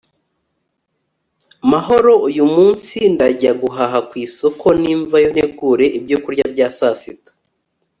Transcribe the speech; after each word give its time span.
mahoro 1.71 2.13
uyu 2.29 2.45
munsi 2.55 2.97
ndajya 3.13 3.51
guhaha 3.61 3.99
ku 4.07 4.13
isoko, 4.25 4.65
nimvayo 4.81 5.27
ntegure 5.33 5.85
ibyo 5.97 6.17
kurya 6.23 6.45
bya 6.53 6.67
saa 6.77 6.97
sita 7.03 7.31